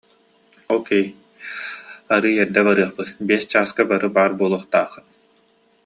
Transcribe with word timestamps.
О-кэй, 0.75 1.05
арыый 2.13 2.39
эрдэ 2.43 2.61
барыахпыт, 2.67 3.07
биэс 3.27 3.43
чааска 3.51 3.83
бары 3.89 4.07
баар 4.15 4.31
буолуохтааххыт 4.39 5.05